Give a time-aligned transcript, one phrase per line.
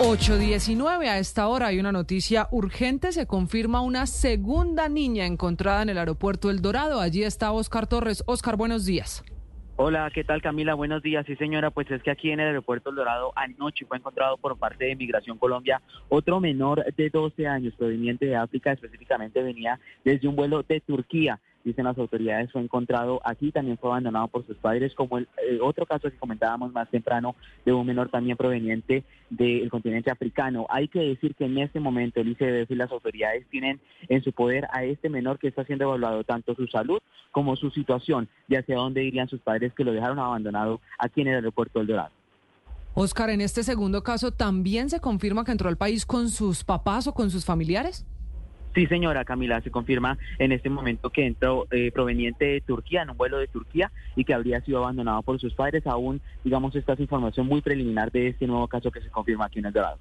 [0.00, 3.12] 8.19 a esta hora hay una noticia urgente.
[3.12, 7.00] Se confirma una segunda niña encontrada en el aeropuerto El Dorado.
[7.00, 8.24] Allí está Oscar Torres.
[8.26, 9.22] Oscar, buenos días.
[9.76, 10.74] Hola, ¿qué tal Camila?
[10.74, 11.24] Buenos días.
[11.26, 14.58] Sí, señora, pues es que aquí en el aeropuerto El Dorado anoche fue encontrado por
[14.58, 20.26] parte de Migración Colombia otro menor de 12 años proveniente de África, específicamente venía desde
[20.26, 24.56] un vuelo de Turquía dicen las autoridades, fue encontrado aquí, también fue abandonado por sus
[24.56, 29.04] padres, como el eh, otro caso que comentábamos más temprano de un menor también proveniente
[29.30, 30.66] del continente africano.
[30.68, 34.32] Hay que decir que en este momento el ICBF y las autoridades tienen en su
[34.32, 37.00] poder a este menor que está siendo evaluado tanto su salud
[37.32, 41.28] como su situación y hacia dónde irían sus padres que lo dejaron abandonado aquí en
[41.28, 42.10] el aeropuerto del Dorado.
[42.96, 47.08] Oscar, en este segundo caso, ¿también se confirma que entró al país con sus papás
[47.08, 48.06] o con sus familiares?
[48.74, 53.10] Sí, señora Camila, se confirma en este momento que entró eh, proveniente de Turquía, en
[53.10, 55.86] un vuelo de Turquía, y que habría sido abandonado por sus padres.
[55.86, 59.60] Aún, digamos, esta es información muy preliminar de este nuevo caso que se confirma aquí
[59.60, 59.98] en el Dorado.